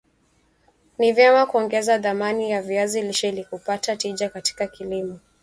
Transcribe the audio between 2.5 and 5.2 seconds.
ya viazi lishe ilikupata tija katika kilimo